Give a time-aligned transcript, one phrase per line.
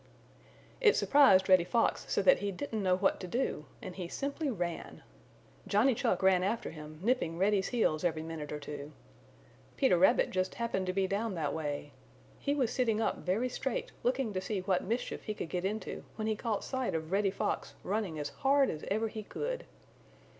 [0.79, 4.49] It surprised Reddy Fox so that he didn't know what to do, and he simply
[4.49, 5.03] ran.
[5.67, 8.93] Johnny Chuck ran after him, nipping Reddy's heels every minute or two.
[9.77, 11.91] Peter Rabbit just happened to be down that way.
[12.39, 16.03] He was sitting up very straight looking to see what mischief he could get into
[16.15, 19.65] when he caught sight of Reddy Fox running as hard as ever he could.